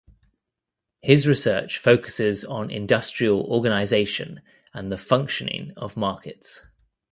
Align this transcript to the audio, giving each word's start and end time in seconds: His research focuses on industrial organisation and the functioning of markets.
His 1.03 1.27
research 1.27 1.77
focuses 1.77 2.43
on 2.43 2.71
industrial 2.71 3.43
organisation 3.43 4.41
and 4.73 4.91
the 4.91 4.97
functioning 4.97 5.73
of 5.77 5.95
markets. 5.95 6.65